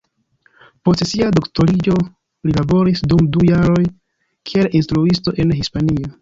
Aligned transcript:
Post 0.87 1.03
sia 1.09 1.27
doktoriĝo 1.35 1.97
li 2.47 2.55
laboris 2.55 3.03
dum 3.13 3.27
du 3.37 3.45
jaroj 3.51 3.85
kiel 4.53 4.71
instruisto 4.81 5.37
en 5.45 5.55
Hispanio. 5.61 6.11